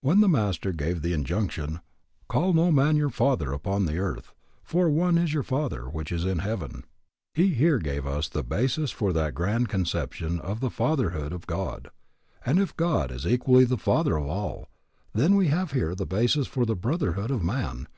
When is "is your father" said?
5.18-5.88